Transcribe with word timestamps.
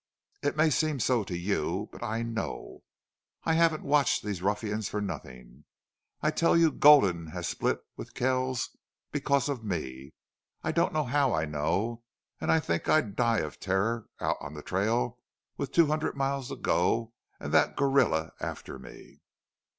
"It 0.41 0.55
may 0.57 0.71
seem 0.71 0.99
so 0.99 1.23
to 1.25 1.37
you. 1.37 1.87
But 1.91 2.01
I 2.01 2.23
KNOW. 2.23 2.81
I 3.43 3.53
haven't 3.53 3.83
watched 3.83 4.23
these 4.23 4.41
ruffians 4.41 4.89
for 4.89 4.99
nothing. 4.99 5.63
I 6.23 6.31
tell 6.31 6.57
you 6.57 6.71
Gulden 6.71 7.27
has 7.33 7.47
split 7.47 7.81
with 7.97 8.15
Kells 8.15 8.75
because 9.11 9.47
of 9.47 9.63
me. 9.63 10.13
I 10.63 10.71
don't 10.71 10.91
know 10.91 11.03
how 11.03 11.33
I 11.35 11.45
know. 11.45 12.01
And 12.39 12.51
I 12.51 12.59
think 12.59 12.89
I'd 12.89 13.15
die 13.15 13.41
of 13.41 13.59
terror 13.59 14.07
out 14.19 14.37
on 14.39 14.55
the 14.55 14.63
trail 14.63 15.19
with 15.55 15.71
two 15.71 15.85
hundred 15.85 16.15
miles 16.17 16.47
to 16.47 16.55
go 16.55 17.13
and 17.39 17.53
that 17.53 17.75
gorilla 17.75 18.31
after 18.41 18.79
me." 18.79 19.21